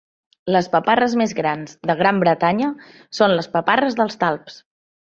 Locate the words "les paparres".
0.53-1.15, 3.41-4.03